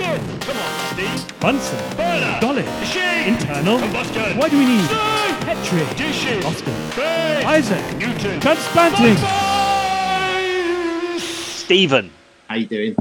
Ignition! 0.00 0.40
Come 0.40 0.56
on, 0.56 0.94
Steve. 0.94 1.40
Bunsen. 1.40 1.96
Burner. 1.96 2.38
Dolly. 2.40 2.62
Machine. 2.62 3.34
Internal. 3.34 3.78
Combustion. 3.78 4.38
Why 4.38 4.48
do 4.48 4.58
we 4.58 4.64
need 4.64 4.84
Steam. 4.84 5.36
Petri? 5.44 5.84
Dishes. 5.96 6.44
Oscar. 6.44 6.70
Base. 6.96 7.44
Isaac. 7.44 7.96
Newton. 7.98 8.40
Transplanting. 8.40 9.16
Science. 9.16 11.22
Stephen. 11.22 12.10
How 12.48 12.54
you 12.56 12.66
doing? 12.66 12.96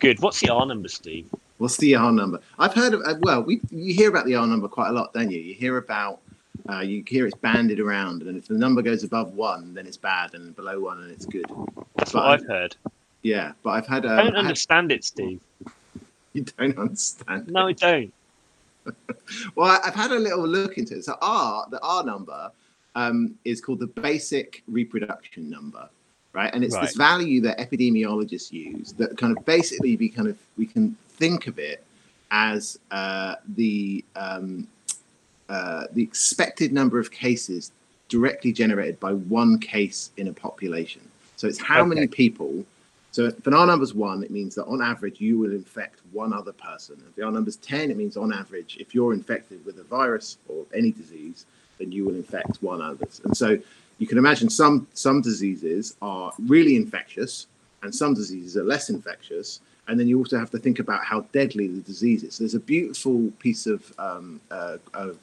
Good. 0.00 0.20
What's 0.20 0.40
the 0.40 0.50
R 0.50 0.66
number, 0.66 0.88
Steve? 0.88 1.28
What's 1.56 1.76
the 1.78 1.94
R 1.96 2.12
number? 2.12 2.40
I've 2.58 2.74
heard 2.74 2.92
of. 2.94 3.00
uh, 3.06 3.14
Well, 3.20 3.42
we 3.42 3.60
you 3.70 3.94
hear 3.94 4.08
about 4.10 4.26
the 4.26 4.34
R 4.36 4.46
number 4.46 4.68
quite 4.68 4.90
a 4.90 4.92
lot, 4.92 5.12
don't 5.14 5.30
you? 5.30 5.40
You 5.40 5.54
hear 5.54 5.78
about. 5.78 6.20
Uh, 6.68 6.80
you 6.80 7.02
hear 7.06 7.24
it's 7.26 7.34
banded 7.36 7.80
around, 7.80 8.20
and 8.22 8.36
if 8.36 8.46
the 8.48 8.54
number 8.58 8.82
goes 8.82 9.02
above 9.02 9.32
one, 9.32 9.72
then 9.72 9.86
it's 9.86 9.96
bad, 9.96 10.34
and 10.34 10.54
below 10.54 10.78
one, 10.80 11.00
and 11.02 11.10
it's 11.10 11.24
good. 11.24 11.46
That's 11.96 12.12
But 12.12 12.24
what 12.24 12.40
I've 12.40 12.46
heard. 12.46 12.76
Yeah, 13.22 13.52
but 13.62 13.70
I've 13.70 13.86
had. 13.86 14.04
I 14.04 14.10
Um, 14.10 14.16
don't 14.26 14.34
I 14.34 14.38
had- 14.40 14.46
understand 14.46 14.92
it, 14.92 15.02
Steve. 15.02 15.40
You 16.38 16.44
don't 16.56 16.78
understand. 16.86 17.48
No, 17.48 17.68
I 17.68 17.72
don't. 17.72 18.12
Well, 19.54 19.78
I've 19.84 19.94
had 19.94 20.12
a 20.12 20.18
little 20.18 20.46
look 20.46 20.78
into 20.78 20.96
it. 20.96 21.04
So 21.04 21.18
R, 21.20 21.66
the 21.70 21.78
R 21.82 22.02
number, 22.04 22.50
um, 22.94 23.34
is 23.44 23.60
called 23.60 23.80
the 23.80 23.86
basic 23.86 24.62
reproduction 24.66 25.50
number, 25.50 25.88
right? 26.32 26.52
And 26.54 26.64
it's 26.64 26.76
this 26.78 26.96
value 26.96 27.42
that 27.42 27.58
epidemiologists 27.58 28.50
use 28.50 28.92
that 28.94 29.18
kind 29.18 29.36
of 29.36 29.44
basically 29.44 29.96
we 29.96 30.08
kind 30.08 30.26
of 30.26 30.38
we 30.56 30.64
can 30.64 30.96
think 31.10 31.46
of 31.48 31.58
it 31.58 31.84
as 32.30 32.78
uh, 32.90 33.34
the 33.56 34.02
um, 34.16 34.66
uh, 35.50 35.84
the 35.92 36.02
expected 36.02 36.72
number 36.72 36.98
of 36.98 37.10
cases 37.10 37.72
directly 38.08 38.52
generated 38.52 38.98
by 38.98 39.12
one 39.12 39.58
case 39.58 40.10
in 40.16 40.28
a 40.28 40.32
population. 40.32 41.02
So 41.36 41.46
it's 41.46 41.60
how 41.60 41.84
many 41.84 42.06
people. 42.06 42.64
So 43.10 43.24
if 43.24 43.46
an 43.46 43.54
R 43.54 43.66
number's 43.66 43.94
one, 43.94 44.22
it 44.22 44.30
means 44.30 44.54
that 44.54 44.66
on 44.66 44.82
average 44.82 45.20
you 45.20 45.38
will 45.38 45.52
infect 45.52 46.00
one 46.12 46.32
other 46.32 46.52
person. 46.52 47.02
If 47.08 47.14
the 47.16 47.24
R 47.24 47.32
number's 47.32 47.56
ten, 47.56 47.90
it 47.90 47.96
means 47.96 48.16
on 48.16 48.32
average, 48.32 48.76
if 48.78 48.94
you're 48.94 49.12
infected 49.12 49.64
with 49.64 49.78
a 49.78 49.84
virus 49.84 50.38
or 50.48 50.64
any 50.74 50.92
disease, 50.92 51.46
then 51.78 51.90
you 51.90 52.04
will 52.04 52.14
infect 52.14 52.62
one 52.62 52.82
others. 52.82 53.20
And 53.24 53.36
so 53.36 53.58
you 53.98 54.06
can 54.06 54.18
imagine 54.18 54.50
some 54.50 54.86
some 54.94 55.20
diseases 55.20 55.96
are 56.00 56.32
really 56.38 56.76
infectious, 56.76 57.46
and 57.82 57.94
some 57.94 58.14
diseases 58.14 58.56
are 58.56 58.64
less 58.64 58.90
infectious. 58.90 59.60
And 59.88 59.98
then 59.98 60.06
you 60.06 60.18
also 60.18 60.38
have 60.38 60.50
to 60.50 60.58
think 60.58 60.78
about 60.80 61.02
how 61.02 61.20
deadly 61.32 61.66
the 61.66 61.80
disease 61.80 62.22
is. 62.22 62.34
So 62.34 62.44
there's 62.44 62.54
a 62.54 62.60
beautiful 62.60 63.32
piece 63.38 63.66
of, 63.66 63.90
um, 63.98 64.38
uh, 64.50 64.76
of 64.92 65.16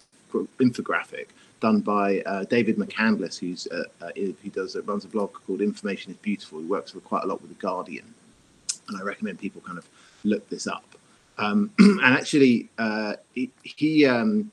infographic 0.59 1.27
done 1.65 1.79
by 1.79 2.21
uh, 2.27 2.43
David 2.43 2.77
McCandless, 2.77 3.39
who's 3.39 3.67
uh, 3.67 3.85
uh, 3.99 4.11
who 4.15 4.49
does 4.51 4.77
runs 4.85 5.03
a 5.03 5.07
blog 5.07 5.33
called 5.33 5.61
Information 5.61 6.11
is 6.11 6.17
Beautiful. 6.17 6.59
He 6.59 6.65
works 6.65 6.95
quite 7.03 7.23
a 7.23 7.27
lot 7.27 7.41
with 7.41 7.49
the 7.49 7.61
Guardian, 7.67 8.05
and 8.87 8.97
I 8.99 9.01
recommend 9.01 9.39
people 9.39 9.61
kind 9.61 9.79
of 9.79 9.87
look 10.23 10.47
this 10.49 10.67
up. 10.67 10.85
Um, 11.39 11.71
and 11.79 12.01
actually, 12.19 12.69
uh, 12.77 13.13
he, 13.33 13.49
he 13.63 14.05
um, 14.05 14.51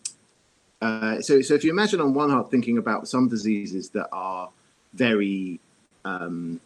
uh, 0.80 1.20
so 1.20 1.42
so 1.42 1.52
if 1.52 1.64
you 1.64 1.70
imagine 1.70 2.00
on 2.00 2.14
one 2.14 2.30
hand 2.30 2.46
thinking 2.50 2.78
about 2.78 3.08
some 3.08 3.28
diseases 3.28 3.90
that 3.90 4.08
are 4.10 4.48
very 4.94 5.60
um, 6.06 6.60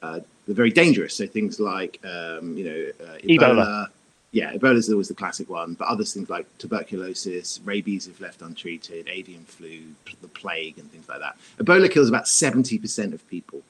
uh, 0.00 0.20
very 0.48 0.70
dangerous, 0.70 1.14
so 1.14 1.26
things 1.26 1.60
like 1.60 2.00
um, 2.04 2.56
you 2.56 2.64
know 2.64 3.06
uh, 3.06 3.18
Ebola. 3.18 3.88
Yeah, 4.32 4.54
Ebola 4.54 4.76
is 4.76 4.90
always 4.90 5.08
the 5.08 5.14
classic 5.14 5.50
one, 5.50 5.74
but 5.74 5.88
others 5.88 6.14
things 6.14 6.30
like 6.30 6.46
tuberculosis, 6.56 7.60
rabies 7.64 8.06
if 8.06 8.18
left 8.18 8.40
untreated, 8.40 9.06
avian 9.08 9.44
flu, 9.44 9.82
the 10.22 10.28
plague, 10.28 10.78
and 10.78 10.90
things 10.90 11.06
like 11.06 11.20
that. 11.20 11.36
Ebola 11.58 11.90
kills 11.90 12.08
about 12.08 12.26
seventy 12.26 12.78
percent 12.78 13.12
of 13.12 13.28
people 13.28 13.60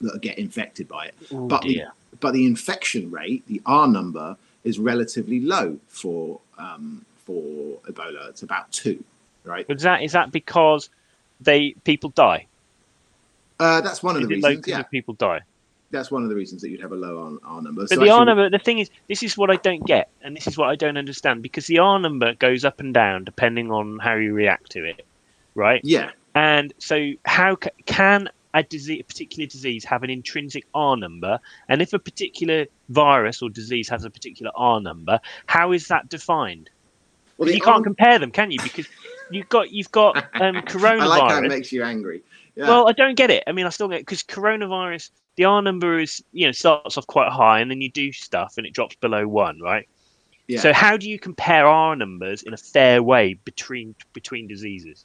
that 0.00 0.20
get 0.20 0.36
infected 0.38 0.88
by 0.88 1.06
it 1.06 1.14
Oh, 1.32 1.46
but 1.46 1.62
the, 1.62 1.84
but 2.20 2.32
the 2.32 2.44
infection 2.44 3.10
rate, 3.10 3.46
the 3.46 3.62
R 3.66 3.86
number, 3.86 4.36
is 4.64 4.78
relatively 4.78 5.40
low 5.40 5.78
for 5.88 6.40
um, 6.58 7.04
for 7.24 7.78
Ebola. 7.88 8.28
It's 8.30 8.42
about 8.42 8.70
two, 8.72 9.02
right? 9.44 9.66
But 9.66 9.76
is 9.76 9.82
that 9.84 10.02
is 10.02 10.12
that 10.12 10.32
because 10.32 10.90
they 11.40 11.74
people 11.84 12.10
die? 12.10 12.46
Uh, 13.60 13.80
that's 13.80 14.02
one 14.02 14.16
of 14.16 14.22
the 14.22 14.28
reasons. 14.28 14.66
Yeah, 14.66 14.80
of 14.80 14.90
people 14.90 15.14
die? 15.14 15.42
That's 15.94 16.10
one 16.10 16.22
of 16.22 16.28
the 16.28 16.34
reasons 16.34 16.62
that 16.62 16.70
you'd 16.70 16.80
have 16.80 16.92
a 16.92 16.96
low 16.96 17.18
R, 17.44 17.56
R 17.56 17.62
number. 17.62 17.82
But 17.82 17.88
So 17.90 17.96
the 17.96 18.10
R 18.10 18.24
number, 18.24 18.50
the 18.50 18.58
thing 18.58 18.78
is, 18.80 18.90
this 19.08 19.22
is 19.22 19.36
what 19.36 19.50
I 19.50 19.56
don't 19.56 19.86
get, 19.86 20.10
and 20.22 20.36
this 20.36 20.46
is 20.46 20.56
what 20.58 20.68
I 20.68 20.76
don't 20.76 20.96
understand, 20.96 21.42
because 21.42 21.66
the 21.66 21.78
R 21.78 21.98
number 21.98 22.34
goes 22.34 22.64
up 22.64 22.80
and 22.80 22.92
down 22.92 23.24
depending 23.24 23.70
on 23.70 23.98
how 23.98 24.14
you 24.16 24.32
react 24.34 24.72
to 24.72 24.84
it, 24.84 25.06
right? 25.54 25.84
yeah, 25.84 26.10
And 26.34 26.72
so, 26.78 27.12
how 27.24 27.56
ca- 27.56 27.70
can 27.86 28.28
a 28.54 28.62
disease, 28.62 29.00
a 29.00 29.04
particular 29.04 29.46
disease, 29.46 29.84
have 29.84 30.02
an 30.02 30.10
intrinsic 30.10 30.64
R 30.74 30.96
number? 30.96 31.38
And 31.68 31.82
if 31.82 31.92
a 31.92 31.98
particular 31.98 32.66
virus 32.88 33.42
or 33.42 33.50
disease 33.50 33.88
has 33.88 34.04
a 34.04 34.10
particular 34.10 34.52
R 34.56 34.80
number, 34.80 35.20
how 35.46 35.72
is 35.72 35.88
that 35.88 36.08
defined? 36.08 36.70
well, 37.36 37.48
you 37.50 37.60
can't 37.60 37.78
R- 37.78 37.82
compare 37.84 38.18
them, 38.18 38.30
can 38.30 38.50
you? 38.50 38.60
Because 38.60 38.86
you've 39.30 39.48
got 39.48 39.70
you've 39.70 39.90
got 39.90 40.16
um, 40.40 40.56
coronavirus. 40.62 41.00
I 41.00 41.06
like 41.06 41.30
how 41.30 41.38
it 41.42 41.48
makes 41.48 41.72
you 41.72 41.82
angry. 41.82 42.22
Yeah. 42.56 42.68
Well, 42.68 42.88
I 42.88 42.92
don't 42.92 43.16
get 43.16 43.30
it. 43.30 43.42
I 43.46 43.52
mean, 43.52 43.66
I 43.66 43.70
still 43.70 43.88
get 43.88 44.00
because 44.00 44.22
coronavirus, 44.22 45.10
the 45.36 45.44
R 45.44 45.60
number 45.62 45.98
is 45.98 46.22
you 46.32 46.46
know 46.46 46.52
starts 46.52 46.96
off 46.96 47.06
quite 47.06 47.30
high, 47.32 47.60
and 47.60 47.70
then 47.70 47.80
you 47.80 47.90
do 47.90 48.12
stuff, 48.12 48.54
and 48.56 48.66
it 48.66 48.72
drops 48.72 48.94
below 48.96 49.26
one, 49.26 49.60
right? 49.60 49.88
yeah. 50.46 50.60
So 50.60 50.72
how 50.72 50.96
do 50.96 51.08
you 51.08 51.18
compare 51.18 51.66
R 51.66 51.96
numbers 51.96 52.42
in 52.42 52.52
a 52.52 52.56
fair 52.58 53.02
way 53.02 53.34
between 53.44 53.94
between 54.12 54.46
diseases? 54.46 55.04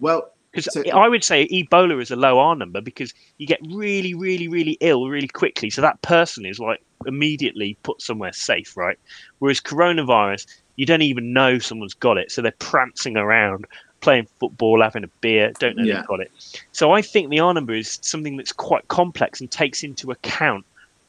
well, 0.00 0.30
Because 0.50 0.72
So- 0.72 0.82
I 0.92 1.08
would 1.08 1.24
say 1.24 1.48
Ebola 1.48 2.00
is 2.00 2.10
a 2.12 2.16
low 2.16 2.38
R 2.38 2.54
number 2.54 2.80
because 2.80 3.12
you 3.38 3.46
get 3.46 3.58
really, 3.70 4.14
really, 4.14 4.46
really 4.46 4.76
ill 4.80 5.08
really 5.08 5.26
quickly. 5.28 5.68
So 5.70 5.80
that 5.82 6.00
person 6.02 6.44
is 6.46 6.60
like 6.60 6.80
immediately 7.06 7.76
put 7.82 8.00
somewhere 8.02 8.32
safe, 8.32 8.76
right? 8.76 8.96
Whereas 9.40 9.60
coronavirus, 9.60 10.46
you 10.76 10.86
don't 10.86 11.02
even 11.02 11.32
know 11.32 11.58
someone's 11.58 11.94
got 11.94 12.18
it. 12.18 12.30
So 12.30 12.40
they're 12.42 12.52
prancing 12.60 13.16
around, 13.16 13.64
playing 14.04 14.28
football, 14.38 14.82
having 14.82 15.02
a 15.04 15.08
beer, 15.20 15.52
don't 15.58 15.76
know 15.76 15.84
Yeah. 15.84 15.96
they've 15.96 16.06
got 16.06 16.20
it. 16.20 16.30
So 16.72 16.92
I 16.92 17.02
think 17.02 17.30
the 17.30 17.40
R 17.40 17.52
number 17.54 17.74
is 17.74 17.98
something 18.02 18.36
that's 18.36 18.52
quite 18.52 18.86
complex 18.88 19.40
and 19.40 19.50
takes 19.50 19.82
into 19.82 20.10
account 20.10 20.64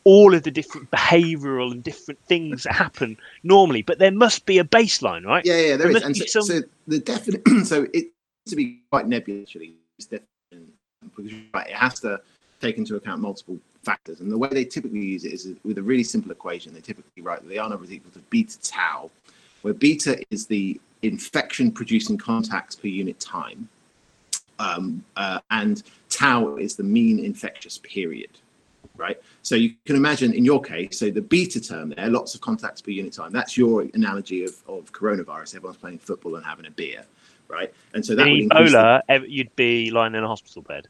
all 0.05 0.33
of 0.33 0.43
the 0.43 0.51
different 0.51 0.89
behavioural 0.91 1.71
and 1.71 1.83
different 1.83 2.19
things 2.27 2.63
that 2.63 2.73
happen 2.73 3.17
normally. 3.43 3.81
But 3.81 3.99
there 3.99 4.11
must 4.11 4.45
be 4.45 4.59
a 4.59 4.63
baseline, 4.63 5.25
right? 5.25 5.45
yeah, 5.45 5.57
yeah, 5.57 5.77
there 5.77 5.87
there 5.89 5.97
is. 5.97 6.03
And 6.03 6.15
so, 6.17 6.25
some- 6.25 6.43
so 6.43 6.61
the 6.87 6.99
definite, 6.99 7.41
so 7.65 7.87
it 7.93 8.05
to 8.47 8.55
be 8.55 8.79
quite 8.91 9.07
nebulous 9.07 9.43
actually. 9.49 9.73
It's 9.97 10.07
definite 10.07 10.27
because 11.15 11.31
right, 11.53 11.67
it 11.67 11.75
has 11.75 11.99
to 12.01 12.21
take 12.61 12.77
into 12.77 12.95
account 12.95 13.21
multiple 13.21 13.57
factors. 13.83 14.19
And 14.21 14.31
the 14.31 14.37
way 14.37 14.49
they 14.49 14.65
typically 14.65 14.99
use 14.99 15.25
it 15.25 15.33
is 15.33 15.47
with 15.63 15.77
a 15.77 15.83
really 15.83 16.03
simple 16.03 16.31
equation. 16.31 16.73
They 16.73 16.81
typically 16.81 17.21
write 17.21 17.41
that 17.41 17.49
the 17.49 17.59
R 17.59 17.69
number 17.69 17.85
is 17.85 17.91
equal 17.91 18.11
to 18.11 18.19
beta 18.29 18.59
tau, 18.61 19.09
where 19.65 19.73
beta 19.73 20.21
is 20.29 20.45
the 20.45 20.79
infection 21.01 21.71
producing 21.71 22.19
contacts 22.19 22.75
per 22.75 22.87
unit 22.87 23.19
time, 23.19 23.67
um, 24.59 25.03
uh, 25.15 25.39
and 25.49 25.81
tau 26.07 26.55
is 26.57 26.75
the 26.75 26.83
mean 26.83 27.17
infectious 27.17 27.79
period. 27.79 28.29
Right. 28.95 29.19
So 29.41 29.55
you 29.55 29.73
can 29.85 29.95
imagine 29.95 30.33
in 30.33 30.45
your 30.45 30.61
case, 30.61 30.99
so 30.99 31.09
the 31.09 31.19
beta 31.19 31.59
term 31.59 31.89
there, 31.97 32.09
lots 32.11 32.35
of 32.35 32.41
contacts 32.41 32.79
per 32.79 32.91
unit 32.91 33.11
time. 33.11 33.31
That's 33.31 33.57
your 33.57 33.87
analogy 33.95 34.43
of, 34.45 34.53
of 34.67 34.91
coronavirus. 34.91 35.55
Everyone's 35.55 35.77
playing 35.77 35.97
football 35.97 36.35
and 36.35 36.45
having 36.45 36.67
a 36.67 36.71
beer. 36.71 37.03
Right. 37.47 37.73
And 37.95 38.05
so 38.05 38.13
that 38.15 38.27
In 38.27 38.47
the- 38.47 38.53
Ebola, 38.55 39.01
ev- 39.09 39.27
you'd 39.27 39.55
be 39.55 39.89
lying 39.89 40.13
in 40.13 40.23
a 40.23 40.27
hospital 40.27 40.61
bed. 40.61 40.87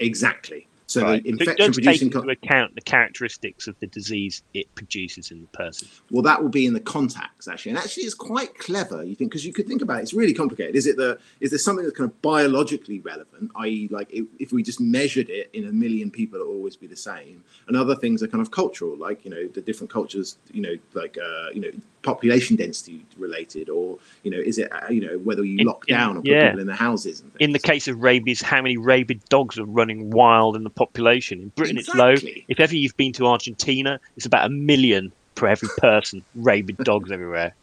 exactly. 0.00 0.66
So 0.88 1.02
Right. 1.02 1.22
the 1.22 1.30
infection 1.30 1.56
does 1.56 1.76
take 1.78 2.02
into 2.02 2.20
account 2.20 2.74
the 2.76 2.80
characteristics 2.80 3.66
of 3.66 3.76
the 3.80 3.88
disease 3.88 4.42
it 4.54 4.72
produces 4.76 5.32
in 5.32 5.40
the 5.40 5.48
person. 5.48 5.88
Well, 6.12 6.22
that 6.22 6.40
will 6.40 6.48
be 6.48 6.64
in 6.64 6.74
the 6.74 6.80
contacts 6.80 7.48
actually, 7.48 7.70
and 7.70 7.78
actually, 7.78 8.04
it's 8.04 8.14
quite 8.14 8.56
clever. 8.56 9.02
You 9.02 9.16
think 9.16 9.30
because 9.30 9.44
you 9.44 9.52
could 9.52 9.66
think 9.66 9.82
about 9.82 9.98
it, 9.98 10.02
it's 10.02 10.14
really 10.14 10.32
complicated. 10.32 10.76
Is 10.76 10.86
it 10.86 10.96
the 10.96 11.18
is 11.40 11.50
there 11.50 11.58
something 11.58 11.84
that's 11.84 11.96
kind 11.96 12.08
of 12.08 12.22
biologically 12.22 13.00
relevant, 13.00 13.50
i.e., 13.56 13.88
like 13.90 14.12
if, 14.12 14.26
if 14.38 14.52
we 14.52 14.62
just 14.62 14.80
measured 14.80 15.28
it 15.28 15.50
in 15.52 15.66
a 15.66 15.72
million 15.72 16.10
people, 16.10 16.40
it 16.40 16.46
will 16.46 16.54
always 16.54 16.76
be 16.76 16.86
the 16.86 16.96
same, 16.96 17.42
and 17.66 17.76
other 17.76 17.96
things 17.96 18.22
are 18.22 18.28
kind 18.28 18.42
of 18.42 18.52
cultural, 18.52 18.96
like 18.96 19.24
you 19.24 19.30
know 19.30 19.48
the 19.48 19.60
different 19.60 19.90
cultures, 19.90 20.38
you 20.52 20.62
know, 20.62 20.76
like 20.94 21.18
uh, 21.18 21.48
you 21.52 21.60
know 21.60 21.70
population 22.06 22.56
density 22.56 23.04
related, 23.18 23.68
or 23.68 23.98
you 24.22 24.30
know, 24.30 24.38
is 24.38 24.56
it 24.58 24.72
uh, 24.72 24.88
you 24.88 25.00
know 25.00 25.18
whether 25.18 25.44
you 25.44 25.58
In- 25.58 25.66
lock 25.66 25.86
down 25.86 26.16
or 26.16 26.20
put 26.20 26.30
yeah. 26.30 26.44
people 26.46 26.60
in 26.60 26.66
the 26.66 26.74
houses. 26.74 27.22
In 27.40 27.52
the 27.52 27.58
case 27.58 27.88
of 27.88 28.02
rabies, 28.02 28.40
how 28.40 28.62
many 28.62 28.78
rabid 28.78 29.22
dogs 29.28 29.58
are 29.58 29.64
running 29.66 30.10
wild 30.10 30.56
in 30.56 30.64
the 30.64 30.70
population? 30.70 31.40
In 31.42 31.48
Britain, 31.50 31.76
it's 31.76 31.94
low. 31.94 32.14
If 32.48 32.60
ever 32.60 32.74
you've 32.74 32.96
been 32.96 33.12
to 33.14 33.26
Argentina, 33.26 34.00
it's 34.16 34.24
about 34.24 34.46
a 34.46 34.48
million 34.48 35.12
per 35.34 35.48
every 35.48 35.68
person. 35.78 36.24
rabid 36.34 36.78
dogs 36.78 37.10
everywhere. 37.10 37.54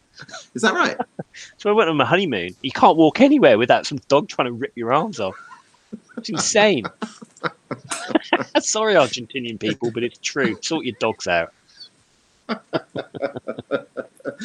is 0.54 0.62
that 0.62 0.74
right? 0.74 0.98
So 1.58 1.72
I 1.72 1.74
went 1.74 1.90
on 1.90 1.98
my 1.98 2.06
honeymoon. 2.06 2.56
You 2.62 2.72
can't 2.72 2.96
walk 2.98 3.20
anywhere 3.20 3.58
without 3.58 3.88
some 3.88 3.98
dog 4.08 4.28
trying 4.28 4.46
to 4.46 4.52
rip 4.52 4.74
your 4.76 4.94
arms 4.94 5.20
off. 5.20 5.36
It's 6.18 6.30
insane. 6.30 6.86
Sorry, 8.60 8.94
Argentinian 8.94 9.60
people, 9.60 9.90
but 9.90 10.04
it's 10.04 10.20
true. 10.20 10.56
Sort 10.62 10.86
your 10.86 10.96
dogs 11.00 11.28
out. 11.28 11.52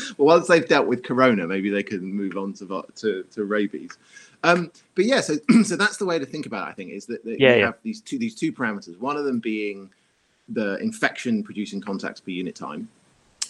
well, 0.18 0.36
once 0.36 0.48
they've 0.48 0.68
dealt 0.68 0.86
with 0.86 1.02
corona, 1.02 1.46
maybe 1.46 1.70
they 1.70 1.82
can 1.82 2.02
move 2.02 2.36
on 2.36 2.52
to 2.54 2.84
to, 2.96 3.24
to 3.32 3.44
rabies. 3.44 3.96
Um, 4.44 4.70
but 4.94 5.04
yeah, 5.04 5.20
so 5.20 5.34
so 5.64 5.76
that's 5.76 5.96
the 5.96 6.06
way 6.06 6.18
to 6.18 6.26
think 6.26 6.46
about 6.46 6.68
it. 6.68 6.70
I 6.70 6.74
think 6.74 6.90
is 6.92 7.06
that, 7.06 7.24
that 7.24 7.40
Yeah, 7.40 7.54
you 7.54 7.60
yeah. 7.60 7.66
have 7.66 7.76
these 7.82 8.00
two 8.00 8.18
these 8.18 8.34
two 8.34 8.52
parameters. 8.52 8.98
One 8.98 9.16
of 9.16 9.24
them 9.24 9.40
being 9.40 9.90
the 10.48 10.76
infection 10.78 11.42
producing 11.42 11.80
contacts 11.80 12.20
per 12.20 12.30
unit 12.30 12.54
time. 12.54 12.88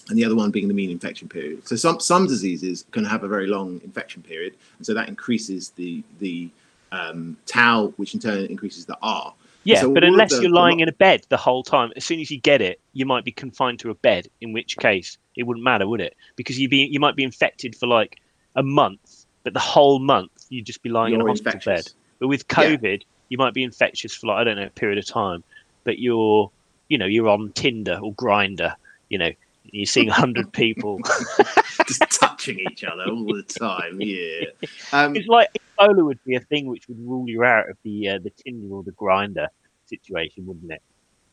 and 0.09 0.19
the 0.19 0.25
other 0.25 0.35
one 0.35 0.51
being 0.51 0.69
the 0.69 0.75
mean 0.75 0.91
infection 0.91 1.29
period. 1.29 1.67
So 1.69 1.77
some 1.77 2.01
some 2.01 2.27
diseases 2.27 2.85
can 2.93 3.05
have 3.05 3.25
a 3.25 3.29
very 3.29 3.47
long 3.47 3.81
infection 3.85 4.23
period, 4.23 4.55
and 4.79 4.87
so 4.87 4.95
that 4.95 5.09
increases 5.09 5.71
the 5.77 6.03
the 6.19 6.49
um, 6.93 7.37
tau, 7.47 7.93
which 7.99 8.15
in 8.15 8.21
turn 8.21 8.47
increases 8.47 8.87
the 8.87 8.97
R. 9.03 9.35
Yeah, 9.69 9.81
So 9.83 9.93
but 9.93 10.03
unless 10.05 10.31
the- 10.35 10.43
you're 10.43 10.51
lying 10.51 10.81
in 10.81 10.89
a 10.89 10.93
bed 10.93 11.27
the 11.29 11.37
whole 11.37 11.63
time, 11.63 11.93
as 11.97 12.05
soon 12.05 12.21
as 12.21 12.31
you 12.31 12.41
get 12.41 12.61
it, 12.63 12.81
you 12.95 13.05
might 13.05 13.25
be 13.25 13.33
confined 13.33 13.79
to 13.81 13.91
a 13.91 13.95
bed. 13.95 14.27
In 14.41 14.53
which 14.53 14.77
case, 14.79 15.19
it 15.37 15.43
wouldn't 15.47 15.65
matter, 15.65 15.87
would 15.87 16.01
it? 16.01 16.17
Because 16.37 16.59
you 16.59 16.69
be 16.69 16.79
you 16.91 17.01
might 17.01 17.17
be 17.17 17.23
infected 17.25 17.77
for 17.77 17.87
like 17.87 18.19
a 18.57 18.63
month, 18.63 19.27
but 19.45 19.53
the 19.53 19.61
whole 19.61 19.99
month 19.99 20.31
you'd 20.49 20.65
just 20.67 20.83
be 20.83 20.89
lying 20.89 21.13
in 21.15 21.21
a 21.21 21.25
hospital 21.27 21.53
infectious. 21.59 21.89
bed. 21.89 21.93
But 22.19 22.29
with 22.29 22.45
Yeah. 22.51 22.57
COVID, 22.77 23.03
you 23.29 23.37
might 23.37 23.53
be 23.53 23.63
infectious 23.63 24.15
for 24.15 24.29
like 24.29 24.39
I 24.39 24.45
don't 24.45 24.57
know 24.57 24.67
a 24.67 24.71
period 24.71 24.99
of 24.99 25.07
time, 25.07 25.45
but 25.85 25.99
you're 25.99 26.51
you 26.89 26.97
know 26.97 27.07
you're 27.07 27.29
on 27.29 27.53
Tinder 27.53 27.99
or 28.03 28.13
Grindr, 28.15 28.75
you 29.11 29.19
know. 29.19 29.31
You're 29.71 29.85
seeing 29.85 30.09
hundred 30.09 30.51
people. 30.63 30.99
just 31.87 32.01
touching 32.19 32.59
each 32.71 32.85
other 32.85 33.05
all 33.05 33.27
the 33.27 33.43
time. 33.43 34.01
Yeah. 34.01 34.47
Um, 34.93 35.15
It's 35.17 35.29
like 35.29 35.49
Ebola 35.79 36.03
would 36.07 36.25
be 36.25 36.37
a 36.37 36.41
thing 36.41 36.69
which 36.69 36.89
would 36.89 36.99
rule 36.99 37.29
you 37.29 37.45
out 37.45 37.69
of 37.69 37.77
the 37.83 38.09
uh, 38.09 38.19
the 38.19 38.31
Tinder 38.31 38.75
or 38.75 38.83
the 38.83 38.93
Grindr 38.93 39.49
situation, 39.89 40.47
wouldn't 40.47 40.71
it? 40.71 40.83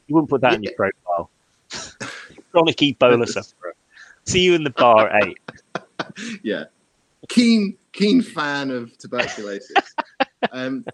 You 0.07 0.15
wouldn't 0.15 0.29
put 0.29 0.41
that 0.41 0.53
in 0.53 0.63
your 0.63 0.73
profile. 0.73 1.29
Chronic 2.51 2.77
Ebola 2.77 3.27
sufferer. 3.27 3.75
See 4.25 4.41
you 4.41 4.53
in 4.55 4.63
the 4.63 4.69
bar 4.69 5.09
at 5.09 5.27
eight. 5.27 5.39
yeah. 6.43 6.65
Keen 7.27 7.75
keen 7.91 8.21
fan 8.21 8.71
of 8.71 8.97
tuberculosis. 8.97 9.93
um, 10.51 10.85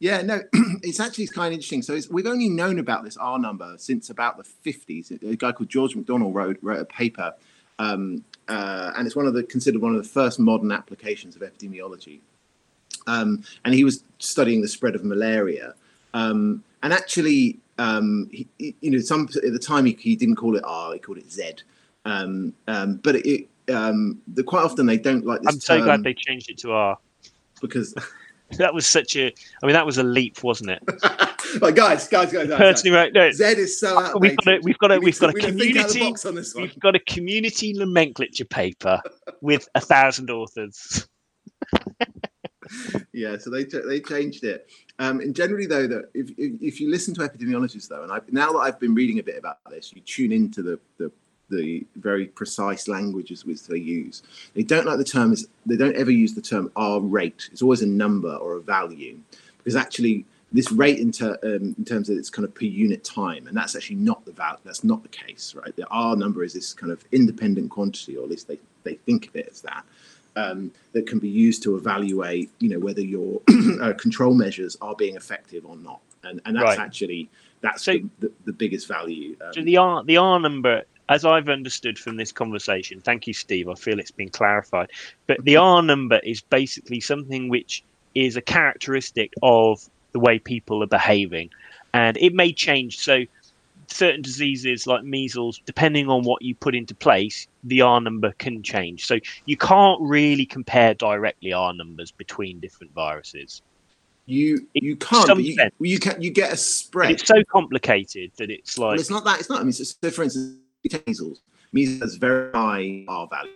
yeah, 0.00 0.22
no, 0.22 0.40
it's 0.82 0.98
actually 0.98 1.26
kind 1.26 1.48
of 1.48 1.52
interesting. 1.54 1.82
So 1.82 1.94
it's, 1.94 2.08
we've 2.08 2.26
only 2.26 2.48
known 2.48 2.78
about 2.78 3.04
this 3.04 3.16
R 3.16 3.38
number 3.38 3.74
since 3.76 4.08
about 4.08 4.38
the 4.38 4.72
50s. 4.72 5.22
A 5.22 5.36
guy 5.36 5.52
called 5.52 5.68
George 5.68 5.94
Macdonald 5.94 6.34
wrote 6.34 6.58
wrote 6.62 6.80
a 6.80 6.84
paper, 6.86 7.34
um, 7.78 8.24
uh, 8.48 8.92
and 8.96 9.06
it's 9.06 9.14
one 9.14 9.26
of 9.26 9.34
the 9.34 9.42
considered 9.42 9.82
one 9.82 9.94
of 9.94 10.02
the 10.02 10.08
first 10.08 10.40
modern 10.40 10.72
applications 10.72 11.36
of 11.36 11.42
epidemiology. 11.42 12.20
Um, 13.06 13.44
and 13.64 13.74
he 13.74 13.84
was 13.84 14.02
studying 14.18 14.62
the 14.62 14.68
spread 14.68 14.94
of 14.94 15.04
malaria, 15.04 15.74
um, 16.14 16.64
and 16.82 16.92
actually, 16.92 17.58
um, 17.78 18.28
he, 18.32 18.48
you 18.80 18.90
know, 18.90 18.98
some 18.98 19.28
at 19.36 19.52
the 19.52 19.58
time 19.58 19.84
he, 19.84 19.96
he 20.00 20.16
didn't 20.16 20.36
call 20.36 20.56
it 20.56 20.64
R, 20.66 20.92
he 20.94 20.98
called 20.98 21.18
it 21.18 21.30
Z. 21.30 21.54
Um, 22.04 22.54
um, 22.66 22.96
but 22.96 23.16
it, 23.16 23.48
um, 23.72 24.20
the, 24.28 24.42
quite 24.42 24.64
often 24.64 24.86
they 24.86 24.96
don't 24.96 25.24
like 25.26 25.42
this 25.42 25.54
I'm 25.54 25.60
so 25.60 25.82
glad 25.82 26.02
they 26.02 26.14
changed 26.14 26.50
it 26.50 26.58
to 26.58 26.72
R. 26.72 26.98
because 27.60 27.94
That 28.58 28.74
was 28.74 28.86
such 28.86 29.16
a. 29.16 29.32
I 29.62 29.66
mean, 29.66 29.74
that 29.74 29.86
was 29.86 29.98
a 29.98 30.02
leap, 30.02 30.42
wasn't 30.42 30.70
it? 30.70 30.82
like 31.62 31.76
guys, 31.76 32.08
guys, 32.08 32.32
guys, 32.32 32.32
guys, 32.32 32.48
guys. 32.48 32.58
Personally, 32.58 32.96
right? 32.96 33.12
No, 33.12 33.30
Z 33.30 33.44
is 33.44 33.78
so 33.78 33.98
outdated. 33.98 34.20
we've 34.20 34.36
got 34.36 34.54
a, 34.54 34.60
we've 34.60 34.78
got 34.78 34.90
a, 34.90 34.98
We 34.98 35.04
we've 35.06 35.18
got 35.20 35.30
a 35.30 35.32
we 35.34 35.40
need 35.42 35.74
to 35.74 35.84
think 35.84 36.16
out 36.16 36.20
community. 36.20 36.58
on. 36.58 36.62
We've 36.62 36.80
got 36.80 36.96
a 36.96 36.98
community 37.00 37.72
nomenclature 37.74 38.44
paper 38.44 39.00
with 39.40 39.68
a 39.74 39.80
thousand 39.80 40.30
authors. 40.30 41.08
yeah 43.12 43.36
so 43.38 43.50
they 43.50 43.64
they 43.64 44.00
changed 44.00 44.44
it. 44.44 44.68
Um 44.98 45.20
and 45.20 45.34
generally 45.34 45.66
though 45.66 45.86
that 45.86 46.10
if, 46.14 46.30
if 46.38 46.62
if 46.62 46.80
you 46.80 46.90
listen 46.90 47.14
to 47.14 47.20
epidemiologists 47.20 47.88
though 47.88 48.02
and 48.02 48.12
I, 48.12 48.20
now 48.30 48.52
that 48.52 48.58
i've 48.58 48.80
been 48.80 48.94
reading 48.94 49.18
a 49.18 49.22
bit 49.22 49.38
about 49.38 49.58
this 49.68 49.92
you 49.94 50.00
tune 50.02 50.32
into 50.32 50.62
the 50.62 50.78
the 50.98 51.10
the 51.50 51.84
very 51.96 52.26
precise 52.26 52.88
languages 52.88 53.44
which 53.44 53.66
they 53.66 53.78
use. 53.78 54.22
They 54.54 54.62
don't 54.62 54.86
like 54.86 54.98
the 54.98 55.04
term 55.04 55.34
they 55.66 55.76
don't 55.76 55.96
ever 55.96 56.10
use 56.10 56.34
the 56.34 56.40
term 56.40 56.70
r 56.76 57.00
rate. 57.00 57.48
It's 57.52 57.62
always 57.62 57.82
a 57.82 57.86
number 57.86 58.34
or 58.34 58.54
a 58.54 58.60
value 58.60 59.18
because 59.58 59.76
actually 59.76 60.24
this 60.52 60.72
rate 60.72 60.98
in, 60.98 61.12
ter- 61.12 61.38
um, 61.44 61.76
in 61.78 61.84
terms 61.84 62.08
of 62.08 62.16
its 62.16 62.28
kind 62.28 62.44
of 62.44 62.52
per 62.54 62.64
unit 62.64 63.04
time 63.04 63.46
and 63.46 63.56
that's 63.56 63.76
actually 63.76 63.96
not 63.96 64.24
the 64.24 64.32
val 64.32 64.58
that's 64.64 64.82
not 64.82 65.02
the 65.02 65.08
case 65.08 65.54
right? 65.54 65.74
The 65.76 65.86
r 65.88 66.16
number 66.16 66.42
is 66.42 66.54
this 66.54 66.72
kind 66.72 66.90
of 66.90 67.04
independent 67.12 67.70
quantity 67.70 68.16
or 68.16 68.24
at 68.24 68.30
least 68.30 68.48
they, 68.48 68.58
they 68.82 68.94
think 68.94 69.28
of 69.28 69.36
it 69.36 69.48
as 69.50 69.60
that 69.62 69.84
um, 70.36 70.70
that 70.92 71.06
can 71.06 71.18
be 71.18 71.28
used 71.28 71.62
to 71.64 71.76
evaluate, 71.76 72.50
you 72.60 72.68
know, 72.68 72.78
whether 72.78 73.00
your 73.00 73.40
uh, 73.82 73.92
control 73.94 74.34
measures 74.34 74.76
are 74.80 74.94
being 74.94 75.16
effective 75.16 75.64
or 75.66 75.76
not, 75.76 76.00
and 76.24 76.40
and 76.44 76.56
that's 76.56 76.64
Right. 76.64 76.78
actually 76.78 77.28
that's 77.60 77.84
So- 77.84 77.92
the, 77.94 78.08
the, 78.20 78.32
the 78.46 78.52
biggest 78.52 78.86
value. 78.88 79.36
Um, 79.44 79.52
So 79.52 79.62
the 79.62 79.76
R 79.76 80.04
the 80.04 80.16
R 80.16 80.38
number, 80.40 80.82
as 81.08 81.24
I've 81.24 81.48
understood 81.48 81.98
from 81.98 82.16
this 82.16 82.32
conversation, 82.32 83.00
thank 83.00 83.26
you, 83.26 83.34
Steve. 83.34 83.68
I 83.68 83.74
feel 83.74 83.98
it's 83.98 84.10
been 84.10 84.30
clarified. 84.30 84.90
But 85.26 85.44
the 85.44 85.56
R 85.56 85.82
number 85.82 86.18
is 86.24 86.40
basically 86.40 87.00
something 87.00 87.48
which 87.48 87.82
is 88.14 88.36
a 88.36 88.42
characteristic 88.42 89.32
of 89.42 89.88
the 90.12 90.18
way 90.20 90.38
people 90.38 90.82
are 90.82 90.86
behaving, 90.88 91.50
and 91.94 92.16
it 92.18 92.34
may 92.34 92.52
change. 92.52 92.98
So 92.98 93.24
certain 93.92 94.22
diseases 94.22 94.86
like 94.86 95.04
measles, 95.04 95.60
depending 95.66 96.08
on 96.08 96.22
what 96.22 96.42
you 96.42 96.54
put 96.54 96.74
into 96.74 96.94
place, 96.94 97.46
the 97.64 97.80
R 97.80 98.00
number 98.00 98.32
can 98.38 98.62
change. 98.62 99.06
So 99.06 99.18
you 99.46 99.56
can't 99.56 100.00
really 100.00 100.46
compare 100.46 100.94
directly 100.94 101.52
R 101.52 101.72
numbers 101.72 102.10
between 102.10 102.60
different 102.60 102.92
viruses. 102.94 103.62
you 104.26 104.66
you 104.74 104.96
can't, 104.96 105.28
but 105.28 105.44
you, 105.44 105.56
you 105.80 105.98
can 105.98 106.20
you 106.22 106.30
get 106.30 106.48
a 106.48 106.50
But 106.52 106.58
spread. 106.58 107.10
it's 107.12 107.26
so 107.26 107.42
complicated 107.50 108.32
that 108.38 108.50
it's 108.50 108.78
Well, 108.78 108.90
like 108.90 109.00
it's 109.00 109.10
not 109.10 109.24
that. 109.24 109.40
It's 109.40 109.50
not. 109.50 109.60
I 109.60 109.64
mean, 109.64 109.72
so, 109.72 109.84
so 109.84 110.10
for 110.10 110.22
instance, 110.22 110.56
measles. 111.06 111.40
Measles 111.72 112.00
has 112.00 112.14
very 112.16 112.50
high 112.52 113.04
R 113.08 113.28
value. 113.28 113.50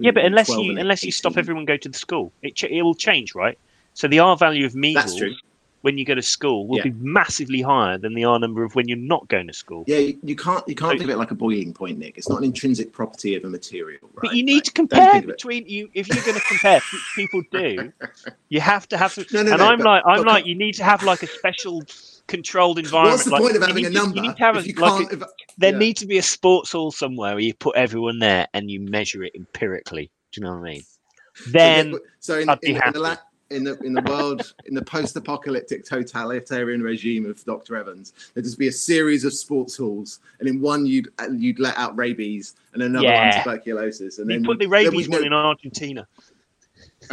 Yeah, 0.00 0.10
but 0.10 0.24
unless 0.24 0.48
you 0.48 0.76
unless 0.78 1.02
you 1.02 1.12
stop 1.12 1.36
everyone 1.36 1.64
go 1.64 1.76
to 1.76 1.88
the 1.88 1.98
school, 1.98 2.32
it 2.42 2.54
ch- 2.54 2.64
it 2.64 2.82
will 2.82 2.94
change, 2.94 3.34
right? 3.34 3.58
So 3.94 4.08
the 4.08 4.18
R 4.18 4.36
value 4.36 4.66
of 4.66 4.74
measles 4.74 5.04
That's 5.04 5.16
true. 5.16 5.34
When 5.86 5.96
you 5.98 6.04
go 6.04 6.16
to 6.16 6.22
school 6.22 6.66
will 6.66 6.78
Yeah. 6.78 6.82
be 6.90 6.94
massively 6.98 7.62
higher 7.62 7.96
than 7.96 8.12
the 8.14 8.24
R 8.24 8.40
number 8.40 8.64
of 8.64 8.74
when 8.74 8.88
you're 8.88 8.98
not 8.98 9.28
going 9.28 9.46
to 9.46 9.52
school. 9.52 9.84
Yeah, 9.86 9.98
you, 9.98 10.18
you 10.24 10.34
can't 10.34 10.66
you 10.66 10.74
can't 10.74 10.90
So- 10.90 10.98
think 10.98 11.04
of 11.04 11.10
it 11.10 11.16
like 11.16 11.30
a 11.30 11.36
boiling 11.36 11.72
point, 11.72 11.96
Nick. 11.98 12.18
It's 12.18 12.28
not 12.28 12.38
an 12.38 12.44
intrinsic 12.44 12.92
property 12.92 13.36
of 13.36 13.44
a 13.44 13.48
material. 13.48 14.00
Right? 14.02 14.22
But 14.22 14.34
you 14.34 14.42
need 14.42 14.54
Like, 14.54 14.62
to 14.64 14.72
compare 14.72 15.16
it. 15.18 15.26
between 15.28 15.64
you 15.68 15.88
if 15.94 16.08
you're 16.08 16.24
going 16.24 16.34
to 16.38 16.44
compare, 16.48 16.80
people 17.14 17.42
do. 17.52 17.92
You 18.48 18.60
have 18.60 18.88
to 18.88 18.96
have. 18.96 19.16
No, 19.32 19.42
no, 19.42 19.52
and 19.52 19.58
no, 19.60 19.66
I'm 19.66 19.78
but- 19.78 19.86
like, 19.86 20.02
I'm 20.06 20.16
but 20.18 20.26
like, 20.26 20.46
you 20.46 20.54
need 20.56 20.72
to 20.74 20.84
have 20.84 21.02
like 21.04 21.22
a 21.22 21.26
special 21.28 21.82
controlled 22.26 22.78
environment. 22.80 23.14
What's 23.14 23.24
the 23.24 23.30
like, 23.30 23.42
point 23.42 23.56
of 23.56 23.62
having 23.62 23.76
need 23.84 23.86
a 23.86 23.90
number 23.90 24.16
You 24.16 24.22
need 24.22 24.36
to 24.36 24.42
have 24.42 24.56
a, 24.56 24.60
like 24.60 25.12
a, 25.12 25.14
if- 25.14 25.22
there 25.58 25.72
yeah. 25.72 25.78
needs 25.78 26.00
to 26.00 26.06
be 26.06 26.18
a 26.18 26.22
sports 26.22 26.72
hall 26.72 26.90
somewhere 26.90 27.32
where 27.34 27.40
you 27.48 27.54
put 27.54 27.76
everyone 27.76 28.18
there 28.18 28.46
and 28.54 28.70
you 28.70 28.80
measure 28.80 29.22
it 29.22 29.32
empirically. 29.36 30.10
Do 30.32 30.40
you 30.40 30.46
know 30.46 30.54
what 30.56 30.66
I 30.68 30.72
mean? 30.72 30.82
Then 31.50 31.94
so 32.20 32.38
in, 32.38 32.48
I'd 32.48 32.60
be 32.60 32.70
in, 32.70 32.76
in 32.76 32.82
happy. 32.82 32.92
the 32.94 33.00
la- 33.00 33.16
in 33.50 33.62
the 33.64 33.78
in 33.80 33.92
the 33.92 34.02
world 34.02 34.54
in 34.66 34.74
the 34.74 34.82
post-apocalyptic 34.82 35.84
totalitarian 35.84 36.82
regime 36.82 37.26
of 37.26 37.42
Dr. 37.44 37.76
Evans, 37.76 38.12
there'd 38.34 38.44
just 38.44 38.58
be 38.58 38.68
a 38.68 38.72
series 38.72 39.24
of 39.24 39.32
sports 39.32 39.76
halls, 39.76 40.20
and 40.40 40.48
in 40.48 40.60
one 40.60 40.84
you'd 40.86 41.08
you'd 41.32 41.58
let 41.60 41.76
out 41.78 41.96
rabies, 41.96 42.54
and 42.72 42.82
another 42.82 43.06
Yeah. 43.06 43.36
one 43.36 43.44
tuberculosis, 43.44 44.18
and 44.18 44.28
you 44.30 44.36
then 44.38 44.44
put 44.44 44.58
the 44.58 44.66
rabies 44.66 45.08
one 45.08 45.20
know- 45.20 45.26
in 45.26 45.32
Argentina. 45.32 46.06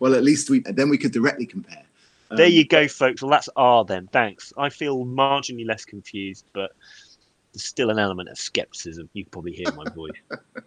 well, 0.00 0.14
at 0.14 0.24
least 0.24 0.50
we 0.50 0.60
then 0.60 0.88
we 0.88 0.98
could 0.98 1.12
directly 1.12 1.46
compare. 1.46 1.82
There 2.30 2.46
Um, 2.46 2.52
you 2.52 2.66
go, 2.66 2.88
folks. 2.88 3.22
Well, 3.22 3.30
that's 3.30 3.48
R 3.54 3.84
then. 3.84 4.08
Thanks. 4.08 4.52
I 4.56 4.68
feel 4.68 5.04
marginally 5.04 5.64
less 5.66 5.84
confused, 5.84 6.46
but 6.52 6.72
there's 7.52 7.62
still 7.64 7.90
an 7.90 8.00
element 8.00 8.28
of 8.28 8.38
skepticism. 8.38 9.08
You 9.12 9.24
probably 9.26 9.52
hear 9.52 9.70
my 9.72 9.84
voice. 9.90 10.10